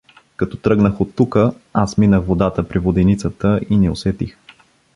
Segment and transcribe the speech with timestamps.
[0.35, 4.37] Като тръгнах оттука, аз минах водата при воденицата и не усетих.